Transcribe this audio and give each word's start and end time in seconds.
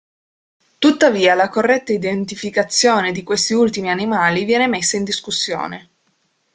Tuttavia, 0.79 1.35
la 1.35 1.49
corretta 1.49 1.93
identificazione 1.93 3.11
di 3.11 3.21
questi 3.21 3.53
ultimi 3.53 3.91
animali 3.91 4.45
viene 4.45 4.67
messa 4.67 4.97
in 4.97 5.03
discussione. 5.03 5.89